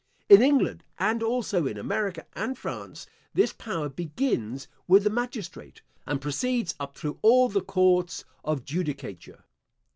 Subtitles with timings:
[0.29, 3.05] In England, and also in America and France,
[3.35, 9.43] this power begins with the magistrate, and proceeds up through all the courts of judicature.